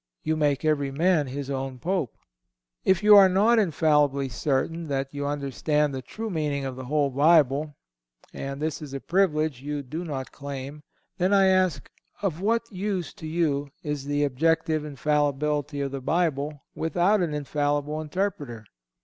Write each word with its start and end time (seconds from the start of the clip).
You 0.23 0.35
make 0.35 0.65
every 0.65 0.89
man 0.89 1.27
his 1.27 1.51
own 1.51 1.77
Pope. 1.77 2.17
If 2.83 3.03
you 3.03 3.15
are 3.15 3.29
not 3.29 3.59
infallibly 3.59 4.29
certain 4.29 4.87
that 4.87 5.13
you 5.13 5.27
understand 5.27 5.93
the 5.93 6.01
true 6.01 6.31
meaning 6.31 6.65
of 6.65 6.75
the 6.75 6.85
whole 6.85 7.11
Bible—and 7.11 8.59
this 8.59 8.81
is 8.81 8.95
a 8.95 8.99
privilege 8.99 9.61
you 9.61 9.83
do 9.83 10.03
not 10.03 10.31
claim—then, 10.31 11.33
I 11.35 11.45
ask, 11.49 11.87
of 12.23 12.41
what 12.41 12.63
use 12.71 13.13
to 13.13 13.27
you 13.27 13.69
is 13.83 14.05
the 14.05 14.23
objective 14.23 14.83
infallibility 14.83 15.81
of 15.81 15.91
the 15.91 16.01
Bible 16.01 16.63
without 16.73 17.21
an 17.21 17.35
infallible 17.35 18.01
interpreter? 18.01 18.65